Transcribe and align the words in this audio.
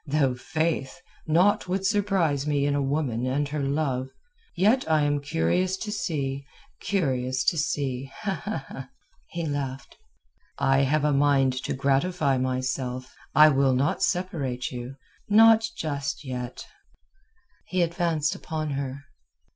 Though, 0.07 0.33
faith, 0.33 0.99
naught 1.27 1.67
would 1.67 1.85
surprise 1.85 2.47
me 2.47 2.65
in 2.65 2.73
a 2.73 2.81
woman 2.81 3.27
and 3.27 3.47
her 3.49 3.61
love. 3.61 4.09
Yet 4.55 4.89
I 4.89 5.03
am 5.03 5.19
curious 5.21 5.77
to 5.77 5.91
see—curious 5.91 7.43
to 7.43 7.55
see." 7.59 8.11
He 9.27 9.45
laughed. 9.45 9.97
"I 10.57 10.79
have 10.79 11.05
a 11.05 11.13
mind 11.13 11.53
to 11.65 11.73
gratify 11.75 12.39
myself. 12.39 13.13
I 13.35 13.49
will 13.49 13.75
not 13.75 14.01
separate 14.01 14.71
you—not 14.71 15.67
just 15.77 16.25
yet." 16.25 16.65
He 17.67 17.83
advanced 17.83 18.33
upon 18.33 18.71
her. 18.71 19.03